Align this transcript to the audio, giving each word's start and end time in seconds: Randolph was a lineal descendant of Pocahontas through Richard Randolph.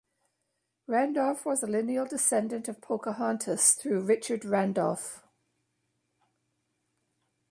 Randolph 0.87 1.45
was 1.45 1.61
a 1.61 1.67
lineal 1.67 2.07
descendant 2.07 2.67
of 2.67 2.81
Pocahontas 2.81 3.73
through 3.73 4.01
Richard 4.01 4.43
Randolph. 4.43 5.21